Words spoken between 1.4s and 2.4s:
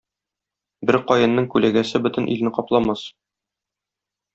күләгәсе бөтен